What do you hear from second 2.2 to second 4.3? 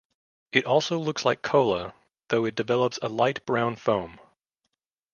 though it develops a light brown foam.